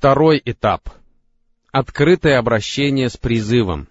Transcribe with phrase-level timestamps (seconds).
[0.00, 0.88] Второй этап.
[1.72, 3.86] Открытое обращение с призывом.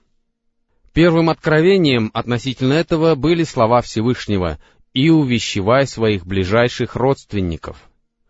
[0.92, 4.58] Первым откровением относительно этого были слова Всевышнего
[4.96, 7.78] «И увещевай своих ближайших родственников».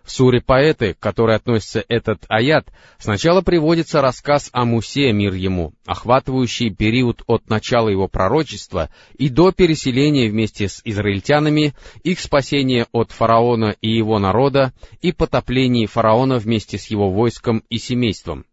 [0.10, 2.66] В суре поэты, к которой относится этот аят,
[2.98, 8.90] сначала приводится рассказ о Мусе, мир ему, охватывающий период от начала его пророчества
[9.20, 15.86] и до переселения вместе с израильтянами, их спасения от фараона и его народа и потоплении
[15.86, 18.46] фараона вместе с его войском и семейством.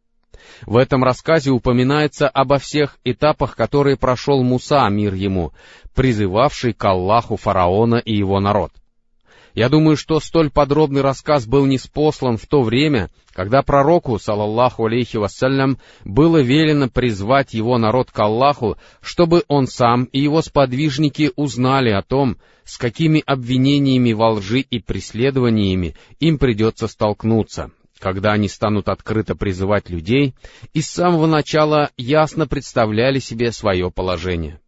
[0.66, 5.54] В этом рассказе упоминается обо всех этапах, которые прошел Муса, мир ему,
[5.94, 8.72] призывавший к Аллаху фараона и его народ—
[9.56, 15.16] я думаю, что столь подробный рассказ был неспослан в то время, когда пророку, салаллаху алейхи
[15.16, 21.88] вассалям, было велено призвать его народ к Аллаху, чтобы он сам и его сподвижники узнали
[21.88, 28.90] о том, с какими обвинениями во лжи и преследованиями им придется столкнуться, когда они станут
[28.90, 30.34] открыто призывать людей
[30.74, 34.60] и с самого начала ясно представляли себе свое положение.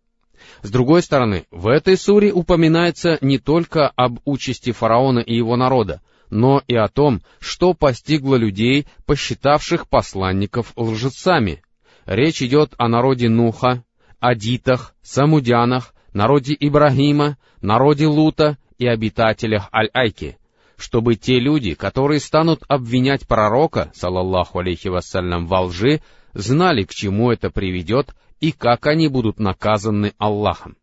[0.62, 6.00] С другой стороны, в этой суре упоминается не только об участи фараона и его народа,
[6.30, 11.62] но и о том, что постигло людей, посчитавших посланников лжецами.
[12.06, 13.84] Речь идет о народе Нуха,
[14.20, 20.38] адитах, самудянах, народе Ибрагима, народе Лута и обитателях Аль-Айки,
[20.76, 26.00] чтобы те люди, которые станут обвинять пророка, салаллаху алейхи вассалям, во лжи,
[26.34, 30.76] знали, к чему это приведет и как они будут наказаны Аллахом,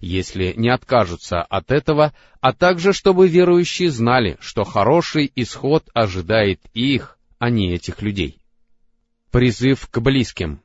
[0.00, 7.18] если не откажутся от этого, а также чтобы верующие знали, что хороший исход ожидает их,
[7.38, 8.38] а не этих людей.
[9.30, 10.60] Призыв к близким.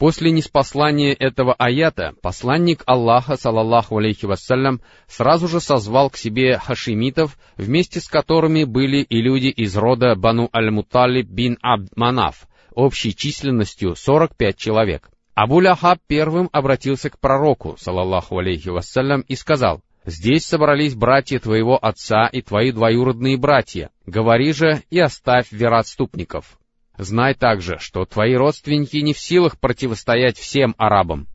[0.00, 7.36] После неспослания этого аята посланник Аллаха, салаллаху алейхи вассалям, сразу же созвал к себе хашимитов,
[7.58, 14.56] вместе с которыми были и люди из рода Бану Аль-Муталиб бин Абд-Манаф, общей численностью 45
[14.56, 15.10] человек.
[15.34, 21.78] Абу Ляхаб первым обратился к пророку, салаллаху алейхи вассалям, и сказал, «Здесь собрались братья твоего
[21.82, 23.90] отца и твои двоюродные братья.
[24.06, 26.58] Говори же и оставь вероотступников.
[26.98, 31.28] Знай также, что твои родственники не в силах противостоять всем арабам,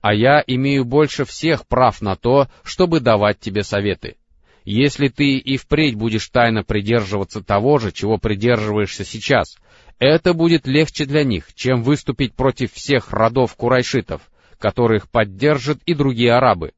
[0.00, 4.16] а я имею больше всех прав на то, чтобы давать тебе советы.
[4.64, 9.58] Если ты и впредь будешь тайно придерживаться того же, чего придерживаешься сейчас,
[10.00, 14.22] это будет легче для них, чем выступить против всех родов курайшитов,
[14.58, 16.72] которых поддержат и другие арабы.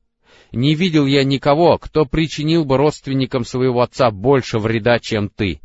[0.50, 5.61] Не видел я никого, кто причинил бы родственникам своего отца больше вреда, чем ты.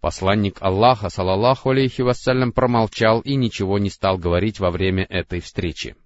[0.00, 5.96] Посланник Аллаха, салаллаху алейхи вассалям, промолчал и ничего не стал говорить во время этой встречи.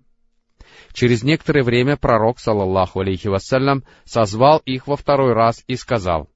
[0.92, 6.28] Через некоторое время пророк, салаллаху алейхи вассалям, созвал их во второй раз и сказал,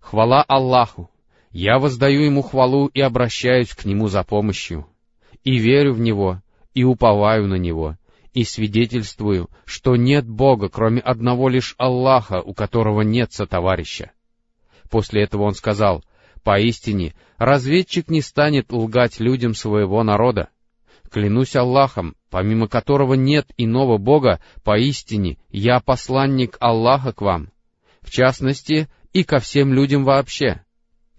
[0.00, 1.10] «Хвала Аллаху,
[1.52, 4.86] я воздаю ему хвалу и обращаюсь к нему за помощью,
[5.44, 6.42] и верю в него,
[6.74, 7.98] и уповаю на него,
[8.32, 14.12] и свидетельствую, что нет Бога, кроме одного лишь Аллаха, у которого нет сотоварища.
[14.90, 16.02] После этого он сказал,
[16.42, 20.48] «Поистине, разведчик не станет лгать людям своего народа.
[21.10, 27.50] Клянусь Аллахом, помимо которого нет иного Бога, поистине, я посланник Аллаха к вам,
[28.00, 30.62] в частности, и ко всем людям вообще».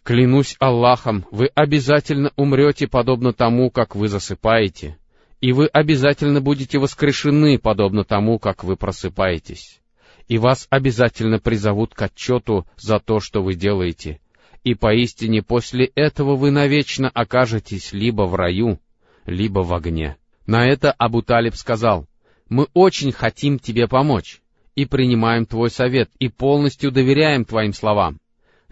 [0.04, 4.98] Клянусь Аллахом, вы обязательно умрете подобно тому, как вы засыпаете,
[5.40, 9.80] и вы обязательно будете воскрешены подобно тому, как вы просыпаетесь,
[10.28, 14.20] и вас обязательно призовут к отчету за то, что вы делаете,
[14.66, 18.82] и поистине после этого вы навечно окажетесь либо в раю,
[19.26, 20.18] либо в огне.
[20.46, 22.08] На это Абу Талиб сказал,
[22.50, 24.42] «Мы очень хотим тебе помочь,
[24.76, 28.20] и принимаем твой совет, и полностью доверяем твоим словам.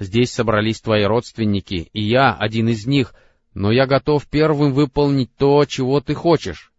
[0.01, 3.13] Здесь собрались твои родственники, и я один из них,
[3.53, 6.71] но я готов первым выполнить то, чего ты хочешь.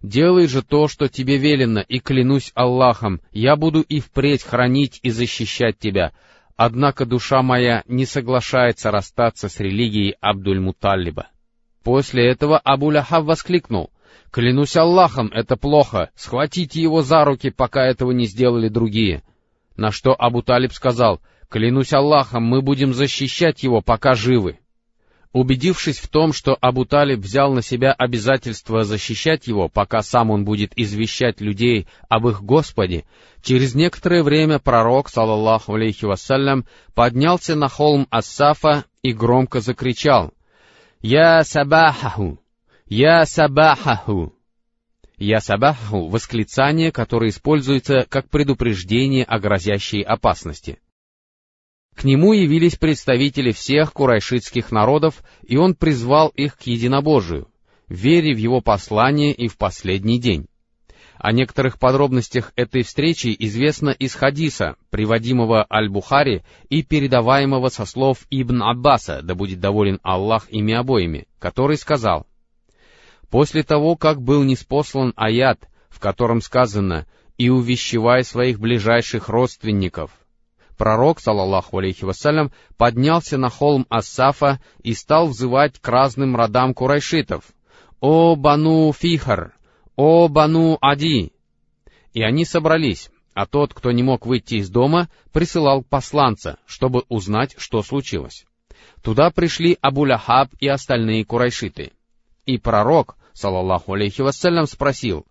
[0.00, 5.10] Делай же то, что тебе велено, и клянусь Аллахом, я буду и впредь хранить и
[5.10, 6.12] защищать тебя.
[6.54, 11.26] Однако душа моя не соглашается расстаться с религией Абдуль-Муталлиба.
[11.82, 13.90] После этого Абу Ляхав воскликнул,
[14.30, 19.24] «Клянусь Аллахом, это плохо, схватите его за руки, пока этого не сделали другие».
[19.76, 24.58] На что Абу Талиб сказал, Клянусь Аллахом, мы будем защищать его, пока живы.
[25.32, 30.44] Убедившись в том, что Абу Талиб взял на себя обязательство защищать его, пока сам он
[30.44, 33.04] будет извещать людей об их Господе,
[33.42, 40.32] через некоторое время пророк, саллаллаху алейхи вассалям, поднялся на холм Ассафа и громко закричал
[41.00, 42.40] «Я сабахаху!
[42.86, 44.34] Я сабахаху!»
[45.16, 50.78] «Я сабахаху»— восклицание, которое используется как предупреждение о грозящей опасности—
[51.98, 57.48] К нему явились представители всех курайшитских народов, и он призвал их к единобожию,
[57.88, 60.46] вере в его послание и в последний день.
[61.16, 68.62] О некоторых подробностях этой встречи известно из хадиса, приводимого Аль-Бухари и передаваемого со слов Ибн
[68.62, 72.28] Аббаса, да будет доволен Аллах ими обоими, который сказал,
[73.28, 77.08] «После того, как был неспослан аят, в котором сказано
[77.38, 80.12] «И увещевай своих ближайших родственников»,
[80.78, 87.44] пророк, саллаллаху алейхи вассалям, поднялся на холм Ассафа и стал взывать к разным родам курайшитов.
[88.00, 89.52] «О, Бану Фихар!
[89.96, 91.32] «О, Бану Ади!»
[92.12, 97.56] И они собрались, а тот, кто не мог выйти из дома, присылал посланца, чтобы узнать,
[97.58, 98.46] что случилось.
[99.02, 101.92] Туда пришли Абу-Лахаб и остальные курайшиты.
[102.46, 105.26] И пророк, салаллаху алейхи вассалям, спросил,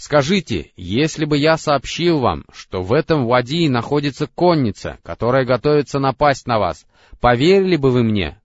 [0.00, 6.46] «Скажите, если бы я сообщил вам, что в этом вади находится конница, которая готовится напасть
[6.46, 6.86] на вас,
[7.20, 8.40] поверили бы вы мне?»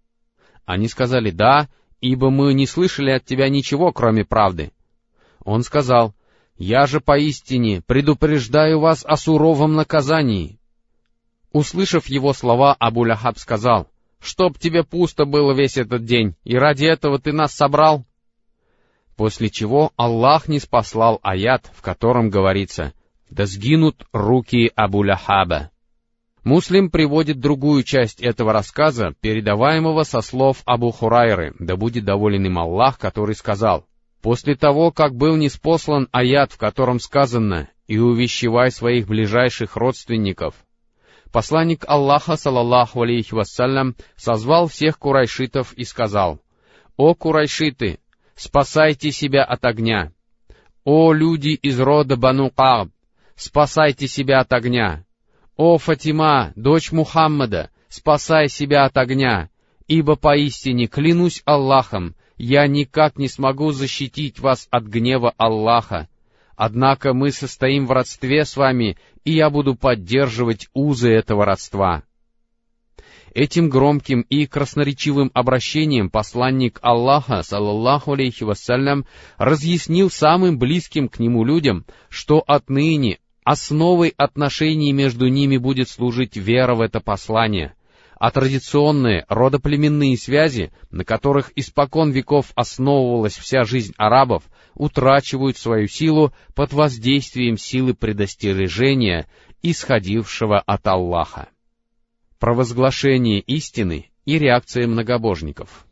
[0.65, 1.69] Они сказали, «Да,
[2.01, 4.73] ибо мы не слышали от тебя ничего, кроме правды».
[5.45, 6.13] Он сказал,
[6.57, 10.59] «Я же поистине предупреждаю вас о суровом наказании».
[11.53, 13.87] Услышав его слова, Абу-Ляхаб сказал,
[14.19, 18.05] «Чтоб тебе пусто было весь этот день, и ради этого ты нас собрал?»
[19.15, 22.93] После чего Аллах не спаслал аят, в котором говорится,
[23.29, 25.71] «Да сгинут руки Абу-Ляхаба».
[26.43, 32.59] Муслим приводит другую часть этого рассказа, передаваемого со слов Абу Хурайры, да будет доволен им
[32.59, 33.87] Аллах, который сказал,
[34.25, 40.55] После того, как был неспослан аят, в котором сказано «И увещевай своих ближайших родственников»,
[41.31, 46.39] посланник Аллаха, салаллаху алейхи вассалям, созвал всех курайшитов и сказал,
[46.97, 47.99] «О курайшиты,
[48.35, 50.11] спасайте себя от огня!
[50.83, 52.89] О люди из рода Бану Кааб,
[53.35, 55.05] спасайте себя от огня!
[55.55, 59.49] О Фатима, дочь Мухаммада, спасай себя от огня!
[59.87, 66.09] Ибо поистине, клянусь Аллахом, я никак не смогу защитить вас от гнева Аллаха.
[66.55, 72.03] Однако мы состоим в родстве с вами, и я буду поддерживать узы этого родства».
[73.35, 79.05] Этим громким и красноречивым обращением посланник Аллаха, саллаллаху алейхи вассалям,
[79.37, 86.75] разъяснил самым близким к нему людям, что отныне основой отношений между ними будет служить вера
[86.75, 87.75] в это послание—
[88.17, 94.43] а традиционные родоплеменные связи, на которых испокон веков основывалась вся жизнь арабов,
[94.73, 99.27] утрачивают свою силу под воздействием силы предостережения,
[99.61, 101.49] исходившего от Аллаха.
[102.39, 105.85] Провозглашение истины и реакция многобожников.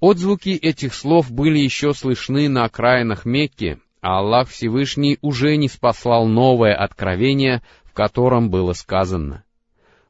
[0.00, 6.26] Отзвуки этих слов были еще слышны на окраинах Мекки, а Аллах Всевышний уже не спаслал
[6.26, 9.44] новое откровение, в котором было сказано—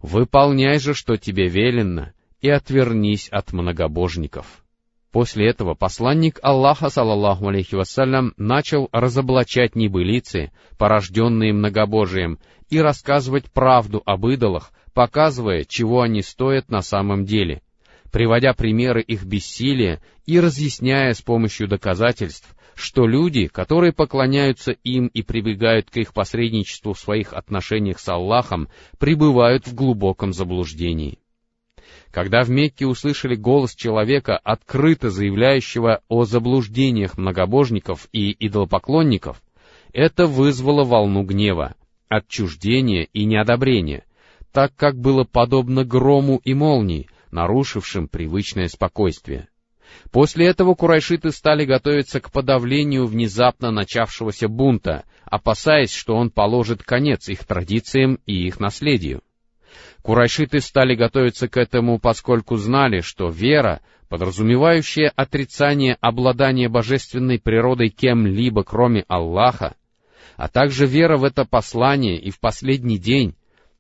[0.05, 2.09] «Выполняй же, что тебе велено,
[2.43, 4.63] и отвернись от многобожников».
[5.11, 12.39] После этого посланник Аллаха, саллаллаху алейхи вассалям, начал разоблачать небылицы, порожденные многобожием,
[12.69, 17.62] и рассказывать правду об идолах, показывая, чего они стоят на самом деле,
[18.11, 25.23] приводя примеры их бессилия и разъясняя с помощью доказательств, что люди, которые поклоняются им и
[25.23, 28.69] прибегают к их посредничеству в своих отношениях с Аллахом,
[28.99, 31.19] пребывают в глубоком заблуждении.
[32.11, 39.43] Когда в Мекке услышали голос человека, открыто заявляющего о заблуждениях многобожников и идолопоклонников,
[39.93, 41.74] это вызвало волну гнева,
[42.08, 44.05] отчуждения и неодобрения,
[44.55, 49.49] так как было подобно грому и молнии, нарушившим привычное спокойствие.
[50.13, 57.29] После этого курайшиты стали готовиться к подавлению внезапно начавшегося бунта, опасаясь, что он положит конец
[57.29, 59.23] их традициям и их наследию.
[60.03, 68.63] Курайшиты стали готовиться к этому, поскольку знали, что вера, подразумевающая отрицание обладания божественной природой кем-либо
[68.63, 69.75] кроме Аллаха,
[70.37, 73.34] а также вера в это послание и в последний день,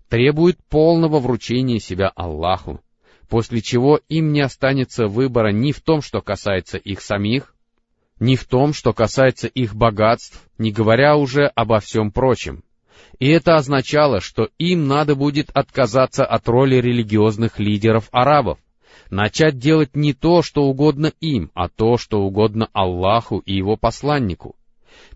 [0.08, 2.80] требует полного вручения себя Аллаху,
[3.28, 7.54] после чего им не останется выбора ни в том, что касается их самих,
[8.20, 12.62] ни в том, что касается их богатств, не говоря уже обо всем прочем.
[13.18, 18.58] И это означало, что им надо будет отказаться от роли религиозных лидеров арабов,
[19.10, 24.56] начать делать не то, что угодно им, а то, что угодно Аллаху и его посланнику,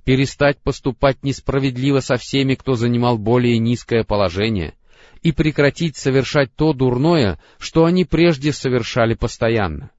[0.05, 4.75] перестать поступать несправедливо со всеми, кто занимал более низкое положение,
[5.23, 9.91] и прекратить совершать то дурное, что они прежде совершали постоянно.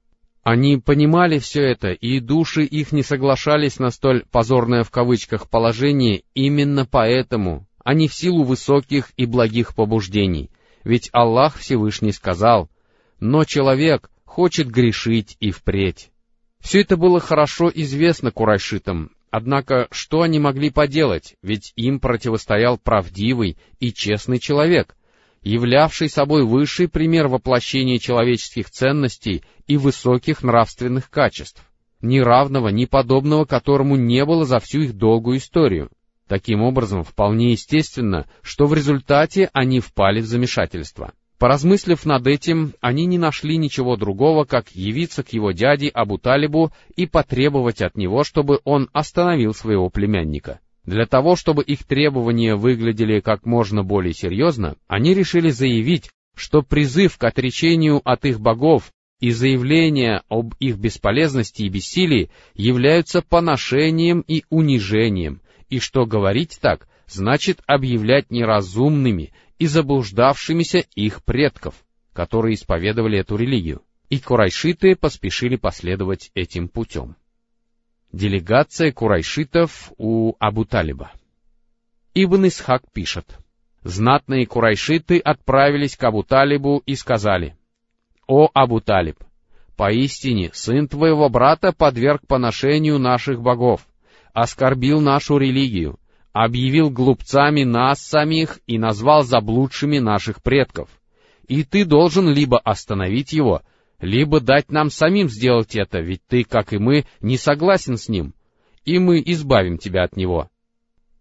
[0.42, 6.22] Они понимали все это, и души их не соглашались на столь позорное в кавычках положение
[6.34, 10.50] именно поэтому, а не в силу высоких и благих побуждений,
[10.82, 12.70] Ведь Аллах Всевышний сказал,
[13.18, 16.10] «Но человек хочет грешить и впредь».
[16.60, 23.58] Все это было хорошо известно курайшитам, однако что они могли поделать, ведь им противостоял правдивый
[23.78, 24.96] и честный человек,
[25.42, 31.62] являвший собой высший пример воплощения человеческих ценностей и высоких нравственных качеств,
[32.02, 35.90] ни равного, ни подобного которому не было за всю их долгую историю.
[36.28, 41.12] Таким образом, вполне естественно, что в результате они впали в замешательство.
[41.38, 46.70] Поразмыслив над этим, они не нашли ничего другого, как явиться к его дяде Абу Талибу
[46.94, 50.60] и потребовать от него, чтобы он остановил своего племянника.
[50.84, 57.18] Для того, чтобы их требования выглядели как можно более серьезно, они решили заявить, что призыв
[57.18, 64.44] к отречению от их богов и заявление об их бесполезности и бессилии являются поношением и
[64.48, 71.74] унижением, и что говорить так значит объявлять неразумными и заблуждавшимися их предков,
[72.12, 73.82] которые исповедовали эту религию.
[74.08, 77.16] И курайшиты поспешили последовать этим путем.
[78.12, 81.12] Делегация курайшитов у Абу-Талиба.
[82.14, 83.38] Ибн Исхак пишет,
[83.84, 87.56] «Знатные курайшиты отправились к Абу-Талибу и сказали,
[88.26, 89.16] «О Абу-Талиб,
[89.76, 93.86] поистине сын твоего брата подверг поношению наших богов,
[94.32, 96.00] оскорбил нашу религию,
[96.32, 100.88] объявил глупцами нас самих и назвал заблудшими наших предков.
[101.46, 103.62] И ты должен либо остановить его,
[104.00, 108.34] либо дать нам самим сделать это, ведь ты, как и мы, не согласен с ним,
[108.84, 110.48] и мы избавим тебя от него».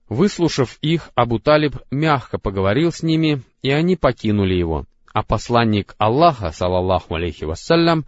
[0.07, 4.85] Выслушав их, Абу-Талиб мягко поговорил с ними, и они покинули его.
[5.13, 8.05] А посланник Аллаха, салаллаху алейхи вассалям,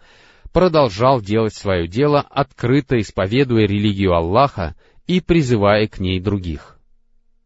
[0.52, 4.74] продолжал делать свое дело, открыто исповедуя религию Аллаха
[5.06, 6.78] и призывая к ней других.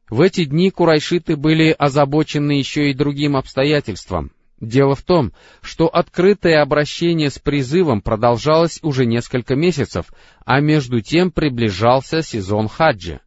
[0.08, 4.30] В эти дни курайшиты были озабочены еще и другим обстоятельством,
[4.60, 10.06] Дело в том, что открытое обращение с призывом продолжалось уже несколько месяцев,
[10.46, 13.20] а между тем приближался сезон хаджа.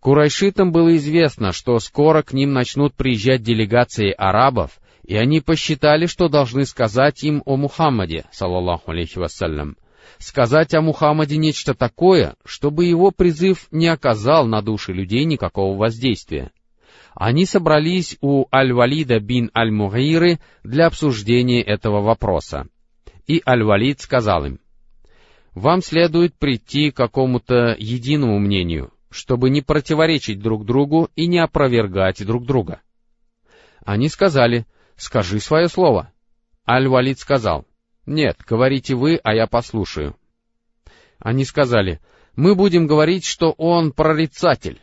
[0.00, 4.72] Курайшитам было известно, что скоро к ним начнут приезжать делегации арабов,
[5.02, 9.78] и они посчитали, что должны сказать им о Мухаммаде, саллаллаху алейхи вассалям,
[10.18, 16.52] сказать о Мухаммаде нечто такое, чтобы его призыв не оказал на души людей никакого воздействия
[17.14, 22.66] они собрались у Аль-Валида бин Аль-Мугайры для обсуждения этого вопроса.
[23.26, 24.60] И Аль-Валид сказал им,
[25.54, 32.24] «Вам следует прийти к какому-то единому мнению, чтобы не противоречить друг другу и не опровергать
[32.26, 32.80] друг друга».
[33.84, 34.66] Они сказали,
[34.96, 36.12] «Скажи свое слово».
[36.68, 37.64] Аль-Валид сказал,
[38.06, 40.16] «Нет, говорите вы, а я послушаю».
[41.20, 42.00] Они сказали,
[42.34, 44.80] «Мы будем говорить, что он прорицатель».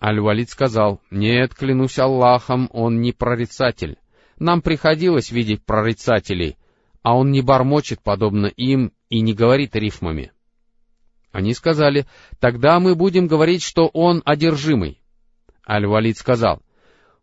[0.00, 3.98] Аль-Валид сказал, «Нет, клянусь Аллахом, он не прорицатель.
[4.38, 6.56] Нам приходилось видеть прорицателей,
[7.02, 10.32] а он не бормочет, подобно им, и не говорит рифмами».
[11.32, 12.06] Они сказали,
[12.38, 15.00] «Тогда мы будем говорить, что он одержимый».
[15.68, 16.62] Аль-Валид сказал,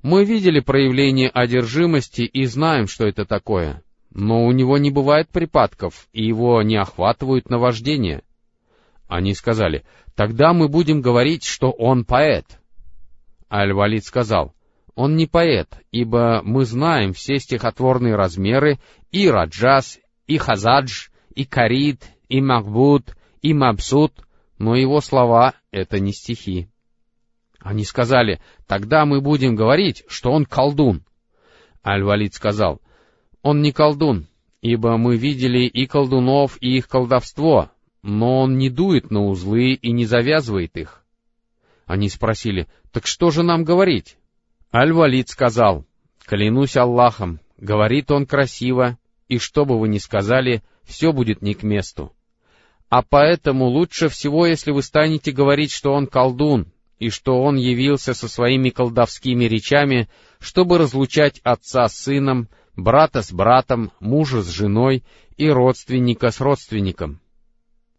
[0.04, 6.08] «Мы видели проявление одержимости и знаем, что это такое, но у него не бывает припадков,
[6.12, 8.22] и его не охватывают наваждения».
[9.08, 12.60] Они сказали, «Тогда мы будем говорить, что он поэт».
[13.52, 14.54] Аль-Валид сказал,
[14.96, 18.80] «Он не поэт, ибо мы знаем все стихотворные размеры
[19.12, 24.14] и Раджас, и Хазадж, и Карид, и Макбуд, и Мабсуд,
[24.58, 26.70] но его слова— это не стихи».
[27.60, 31.04] Они сказали, «Тогда мы будем говорить, что он колдун».
[31.86, 32.82] Аль-Валид сказал,
[33.42, 34.28] «Он не колдун,
[34.62, 37.70] ибо мы видели и колдунов, и их колдовство,
[38.02, 41.05] но он не дует на узлы и не завязывает их.
[41.86, 44.18] Они спросили, «Так что же нам говорить?»
[44.74, 45.86] Аль-Валид сказал,
[46.26, 51.64] «Клянусь Аллахом, говорит он красиво, и что бы вы ни сказали, все будет не к
[51.64, 52.14] месту.
[52.90, 58.14] А поэтому лучше всего, если вы станете говорить, что он колдун, и что он явился
[58.14, 60.08] со своими колдовскими речами,
[60.40, 65.04] чтобы разлучать отца с сыном, брата с братом, мужа с женой
[65.38, 67.20] и родственника с родственником.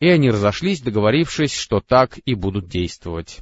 [0.00, 3.40] И они разошлись, договорившись, что так и будут действовать.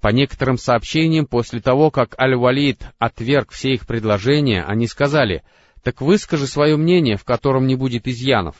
[0.00, 5.42] По некоторым сообщениям, после того, как Аль-Валид отверг все их предложения, они сказали,
[5.82, 8.56] «Так выскажи свое мнение, в котором не будет изъянов».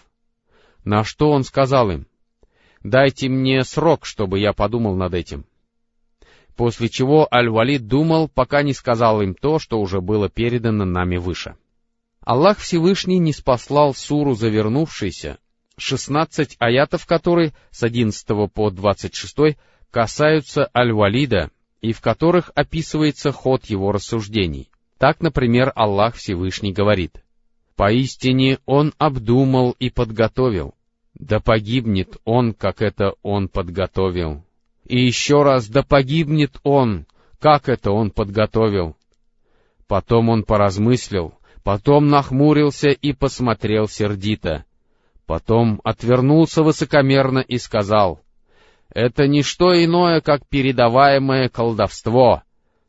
[0.84, 2.06] На что он сказал им,
[2.82, 5.44] «Дайте мне срок, чтобы я подумал над этим».
[6.56, 11.56] После чего Аль-Валид думал, пока не сказал им то, что уже было передано нами выше.
[12.20, 15.38] Аллах Всевышний не спаслал суру завернувшейся,
[15.78, 19.56] 16 аятов которой с 11 по 26
[19.90, 24.70] касаются Аль-Валида и в которых описывается ход его рассуждений.
[24.98, 27.22] Так, например, Аллах Всевышний говорит,
[27.76, 30.74] «Поистине Он обдумал и подготовил,
[31.14, 34.44] да погибнет Он, как это Он подготовил».
[34.86, 37.06] И еще раз, да погибнет Он,
[37.38, 38.96] как это Он подготовил.
[39.90, 44.64] Потом он поразмыслил, потом нахмурился и посмотрел сердито.
[45.26, 48.20] Потом отвернулся высокомерно и сказал,
[48.92, 52.42] «Это не что иное, как передаваемое колдовство.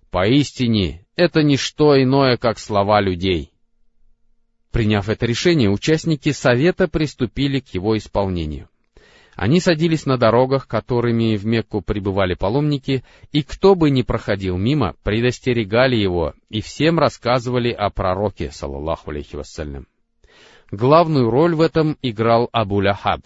[0.09, 3.51] Поистине, это не что иное, как слова людей».
[4.71, 8.69] Приняв это решение, участники совета приступили к его исполнению.
[9.35, 14.95] Они садились на дорогах, которыми в Мекку прибывали паломники, и кто бы ни проходил мимо,
[15.03, 19.87] предостерегали его и всем рассказывали о пророке, саллаллаху алейхи вассалям.
[20.69, 23.21] Главную роль в этом играл Абу Ляхаб.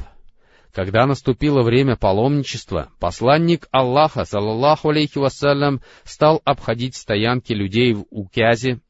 [0.76, 8.82] Когда наступило время паломничества, посланник Аллаха, саллаллаху алейхи вассалям, стал обходить стоянки людей в Укязе,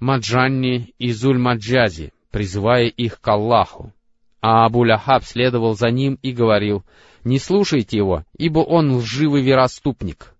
[0.00, 3.92] Маджанне и Зуль-Маджазе, призывая их к Аллаху,
[4.40, 6.84] а Абу-Ляхаб следовал за ним и говорил,
[7.22, 10.36] «Не слушайте его, ибо он лживый вероступник».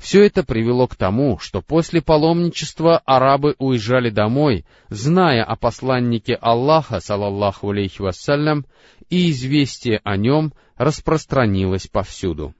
[0.00, 7.00] Все это привело к тому, что после паломничества арабы уезжали домой, зная о посланнике Аллаха,
[7.00, 8.64] салаллаху алейхи вассалям,
[9.10, 12.54] и известие о нем распространилось повсюду.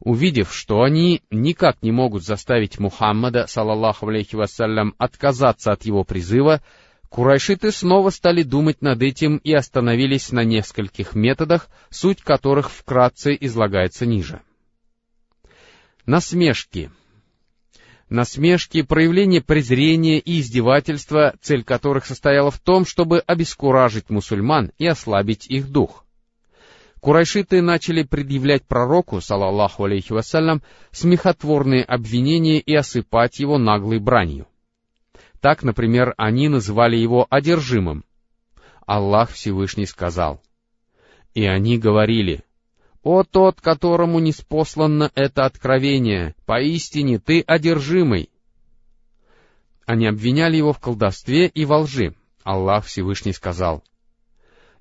[0.00, 6.60] Увидев, что они никак не могут заставить Мухаммада, салаллаху алейхи вассалям, отказаться от его призыва,
[7.08, 14.04] Курайшиты снова стали думать над этим и остановились на нескольких методах, суть которых вкратце излагается
[14.04, 14.42] ниже.
[16.04, 16.90] Насмешки.
[18.10, 25.46] Насмешки, проявление презрения и издевательства, цель которых состояла в том, чтобы обескуражить мусульман и ослабить
[25.46, 26.06] их дух.
[27.00, 34.48] Курайшиты начали предъявлять пророку, салаллаху алейхи вассалям, смехотворные обвинения и осыпать его наглой бранью.
[35.40, 38.04] Так, например, они называли его одержимым.
[38.86, 40.42] Аллах Всевышний сказал,
[41.34, 42.42] «И они говорили,
[43.02, 48.30] «О тот, которому не спослано это откровение, поистине ты одержимый!»
[49.86, 52.14] Они обвиняли его в колдовстве и во лжи.
[52.42, 53.84] Аллах Всевышний сказал,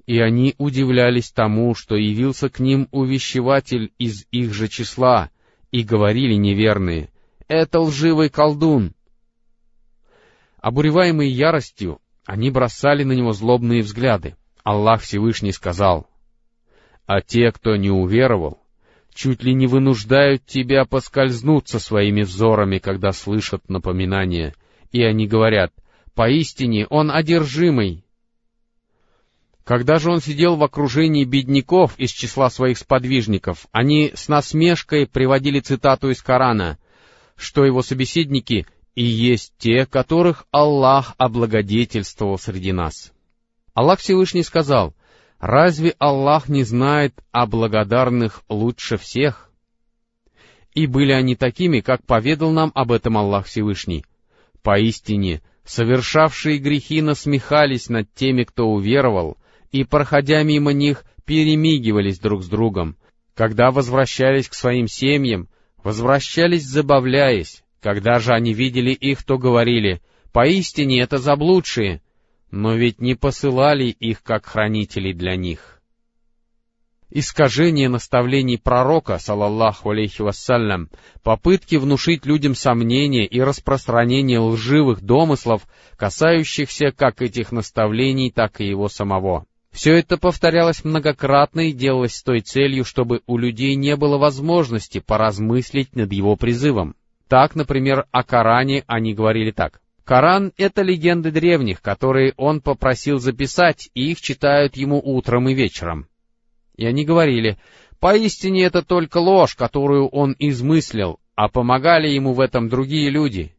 [0.06, 5.30] «И они удивлялись тому, что явился к ним увещеватель из их же числа,
[5.72, 7.10] и говорили неверные,
[7.48, 8.94] «Это лживый колдун!»
[10.60, 14.36] Обуреваемые яростью, они бросали на него злобные взгляды.
[14.64, 16.10] Аллах Всевышний сказал,
[17.08, 18.60] «А те, кто не уверовал,
[19.12, 24.54] чуть ли не вынуждают тебя поскользнуться своими взорами, когда слышат напоминания,
[24.92, 25.74] и они говорят,
[26.14, 28.04] поистине он одержимый».
[29.64, 35.60] Когда же он сидел в окружении бедняков из числа своих сподвижников, они с насмешкой приводили
[35.60, 36.78] цитату из Корана,
[37.36, 38.68] что его собеседники—
[38.98, 43.14] и есть те, которых Аллах облагодетельствовал среди нас.
[43.76, 44.96] Аллах Всевышний сказал,
[45.40, 49.52] «Разве Аллах не знает о благодарных лучше всех?»
[50.74, 54.06] И были они такими, как поведал нам об этом Аллах Всевышний.
[54.64, 59.38] Поистине, совершавшие грехи насмехались над теми, кто уверовал,
[59.72, 62.96] и, проходя мимо них, перемигивались друг с другом.
[63.36, 65.50] Когда возвращались к своим семьям,
[65.84, 72.02] возвращались забавляясь, когда же они видели их, то говорили, «Поистине это заблудшие»,
[72.52, 75.82] но ведь не посылали их как хранителей для них.
[77.10, 80.90] Искажение наставлений пророка, салаллаху алейхи вассалям,
[81.24, 88.90] попытки внушить людям сомнения и распространение лживых домыслов, касающихся как этих наставлений, так и его
[88.90, 89.46] самого.
[89.72, 95.00] Все это повторялось многократно и делалось с той целью, чтобы у людей не было возможности
[95.00, 96.96] поразмыслить над его призывом.
[97.30, 99.82] Так, например, о Коране они говорили так.
[100.08, 106.08] Коран— это легенды древних, которые он попросил записать, и их читают ему утром и вечером.
[106.78, 107.58] И они говорили,
[108.00, 113.54] поистине это только ложь, которую он измыслил, а помогали ему в этом другие люди.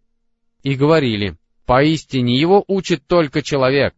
[0.62, 3.94] И говорили, поистине его учит только человек.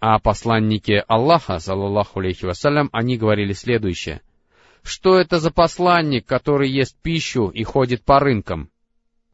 [0.00, 4.22] А посланники Аллаха, саллаллаху алейхи вассалям, они говорили следующее.
[4.82, 8.70] Что это за посланник, который ест пищу и ходит по рынкам?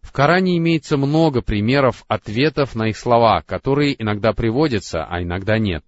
[0.06, 5.84] В Коране имеется много примеров ответов на их слова, которые иногда приводятся, а иногда нет.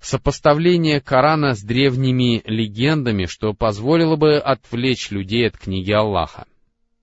[0.00, 6.44] Сопоставление Корана с древними легендами, что позволило бы отвлечь людей от книги Аллаха.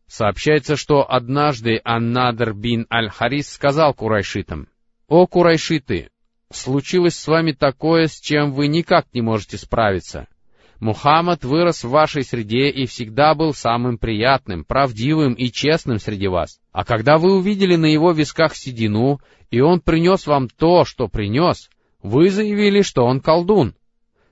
[0.05, 4.67] Сообщается, что однажды Аннадр бин Аль-Харис сказал курайшитам,
[5.07, 6.11] «О курайшиты,
[6.51, 10.27] случилось с вами такое, с чем вы никак не можете справиться.
[10.79, 16.59] Мухаммад вырос в вашей среде и всегда был самым приятным, правдивым и честным среди вас.
[16.71, 19.19] А когда вы увидели на его висках седину,
[19.51, 21.69] и он принес вам то, что принес,
[22.01, 23.75] вы заявили, что он колдун.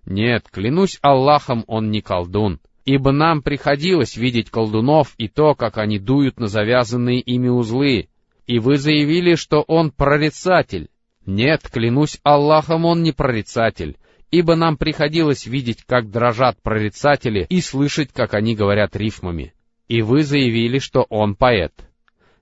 [0.06, 6.00] Нет, клянусь Аллахом, он не колдун, ибо нам приходилось видеть колдунов и то, как они
[6.00, 8.08] дуют на завязанные ими узлы,
[8.46, 10.88] и вы заявили, что он прорицатель.
[11.26, 13.98] Нет, клянусь Аллахом, он не прорицатель,
[14.32, 19.54] ибо нам приходилось видеть, как дрожат прорицатели, и слышать, как они говорят рифмами.
[19.88, 21.74] И вы заявили, что он поэт.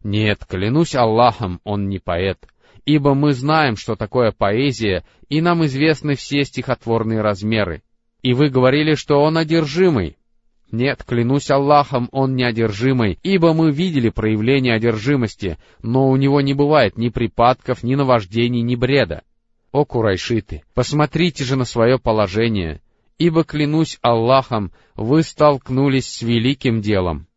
[0.03, 2.47] Нет, клянусь Аллахом, он не поэт,
[2.85, 7.81] ибо мы знаем, что такое поэзия, и нам известны все стихотворные размеры.
[8.21, 10.17] И вы говорили, что он одержимый.
[10.71, 16.53] Нет, клянусь Аллахом, он не одержимый, ибо мы видели проявление одержимости, но у него не
[16.53, 19.23] бывает ни припадков, ни наваждений, ни бреда.
[19.75, 22.79] О, курайшиты, посмотрите же на свое положение,
[23.17, 27.27] ибо, клянусь Аллахом, вы столкнулись с великим делом.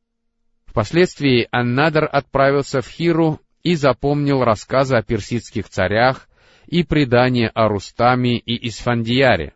[0.65, 6.29] Впоследствии Аннадр отправился в Хиру и запомнил рассказы о персидских царях
[6.69, 9.55] и предания о Рустаме и Исфандияре.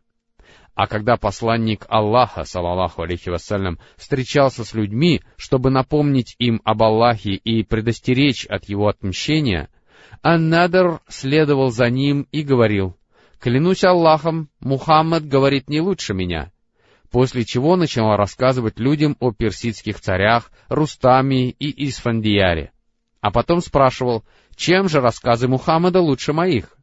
[0.74, 7.34] А когда посланник Аллаха, салаллаху алейхи вассалям, встречался с людьми, чтобы напомнить им об Аллахе
[7.34, 9.68] и предостеречь от его отмщения,
[10.22, 12.96] Аннадр следовал за ним и говорил,
[13.40, 16.52] «Клянусь Аллахом, Мухаммад говорит не лучше меня».
[17.10, 22.72] После чего начал рассказывать людям о персидских царях Рустаме и Исфандияре.
[23.20, 24.24] А потом спрашивал,
[24.56, 26.78] чем же рассказы Мухаммада лучше моих?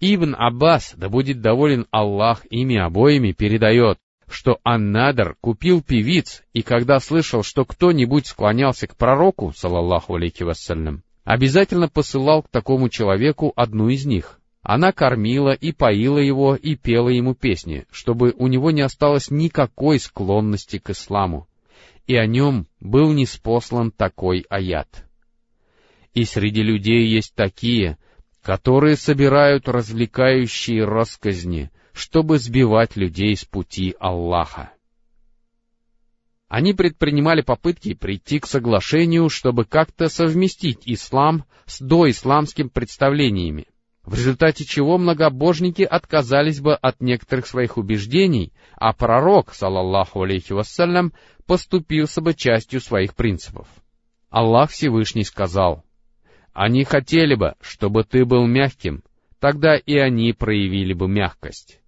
[0.00, 6.98] Ибн Аббас, да будет доволен Аллах ими обоими, передает, что Аннадр купил певиц, и когда
[6.98, 13.88] слышал, что кто-нибудь склонялся к пророку, салаллаху алейки вассалям, обязательно посылал к такому человеку одну
[13.88, 14.40] из них.
[14.62, 19.98] Она кормила и поила его и пела ему песни, чтобы у него не осталось никакой
[19.98, 21.48] склонности к исламу,
[22.06, 25.04] и о нем был неспослан такой аят.
[26.14, 27.98] И среди людей есть такие,
[28.42, 34.72] которые собирают развлекающие росказни, чтобы сбивать людей с пути Аллаха.
[36.52, 43.68] Они предпринимали попытки прийти к соглашению, чтобы как-то совместить ислам с доисламским представлениями,
[44.04, 51.14] в результате чего многобожники отказались бы от некоторых своих убеждений, а пророк, салаллаху алейхи вассалям,
[51.46, 53.66] поступился бы частью своих принципов.
[54.28, 55.84] Аллах Всевышний сказал,
[56.52, 59.04] «Они хотели бы, чтобы ты был мягким,
[59.40, 61.81] тогда и они проявили бы мягкость».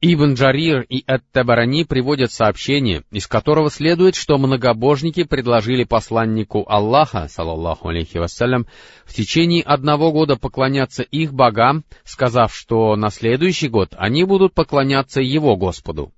[0.00, 7.88] Ибн Джарир и Ат-Табарани приводят сообщение, из которого следует, что многобожники предложили посланнику Аллаха, салаллаху
[7.88, 8.66] алейхи вассалям,
[9.06, 15.22] в течение одного года поклоняться их богам, сказав, что на следующий год они будут поклоняться
[15.22, 16.12] его Господу.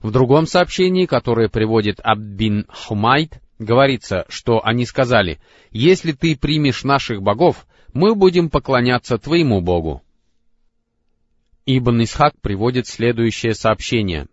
[0.00, 7.22] В другом сообщении, которое приводит Аббин Хумайт, говорится, что они сказали, «Если ты примешь наших
[7.22, 10.02] богов, мы будем поклоняться твоему Богу».
[11.76, 14.26] Ибн Исхак приводит следующее сообщение.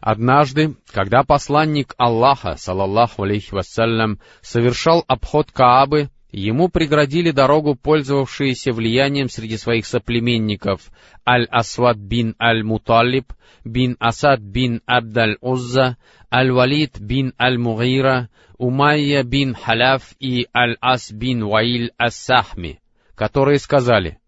[0.00, 9.30] Однажды, когда посланник Аллаха, салаллаху алейхи вассалям, совершал обход Каабы, ему преградили дорогу пользовавшиеся влиянием
[9.30, 10.90] среди своих соплеменников
[11.26, 13.32] Аль-Асвад бин Аль-Муталиб,
[13.64, 15.96] бин Асад бин Абдаль-Узза,
[16.30, 22.80] Аль-Валид бин Аль-Мугира, Умайя бин Халяф и Аль-Ас бин Ваиль Ас-Сахми,
[23.14, 24.18] которые сказали,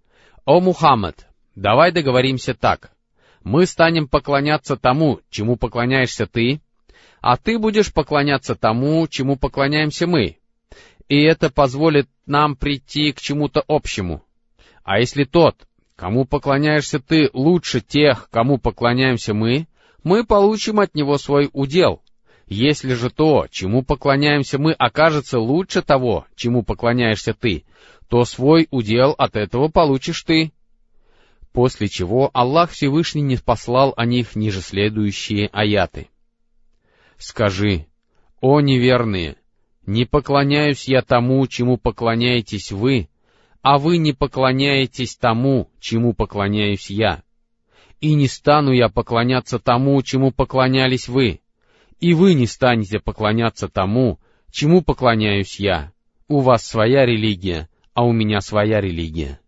[0.46, 2.92] «О Мухаммад, Давай договоримся так.
[3.42, 6.60] Мы станем поклоняться тому, чему поклоняешься ты,
[7.22, 10.36] а ты будешь поклоняться тому, чему поклоняемся мы.
[11.08, 14.22] И это позволит нам прийти к чему-то общему.
[14.84, 15.66] А если тот,
[15.96, 19.66] кому поклоняешься ты, лучше тех, кому поклоняемся мы,
[20.04, 22.02] мы получим от него свой удел.
[22.46, 27.64] Если же то, чему поклоняемся мы, окажется лучше того, чему поклоняешься ты,
[28.08, 30.52] то свой удел от этого получишь ты
[31.56, 36.10] после чего Аллах Всевышний не послал о них ниже следующие аяты.
[37.16, 37.86] «Скажи,
[38.42, 39.36] о неверные,
[39.86, 43.08] не поклоняюсь я тому, чему поклоняетесь вы,
[43.62, 47.22] а вы не поклоняетесь тому, чему поклоняюсь я.
[48.02, 51.40] И не стану я поклоняться тому, чему поклонялись вы,
[52.00, 54.20] и вы не станете поклоняться тому,
[54.52, 55.90] чему поклоняюсь я.
[56.28, 59.40] У вас своя религия, а у меня своя религия.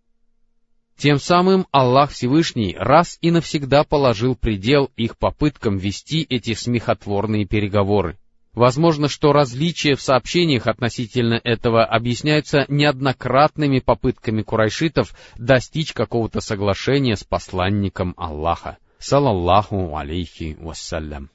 [0.98, 8.18] Тем самым Аллах Всевышний раз и навсегда положил предел их попыткам вести эти смехотворные переговоры.
[8.52, 17.22] Возможно, что различия в сообщениях относительно этого объясняются неоднократными попытками курайшитов достичь какого-то соглашения с
[17.22, 21.30] посланником Аллаха, салаллаху алейхи вассалям.